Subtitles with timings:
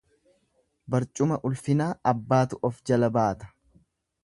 [0.95, 3.53] Barcuma ulfinaa abbaatu of jala baata.